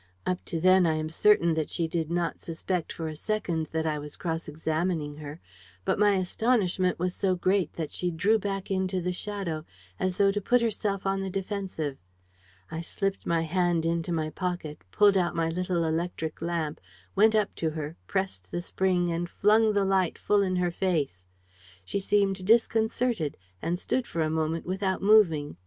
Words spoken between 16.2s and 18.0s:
lamp, went up to her,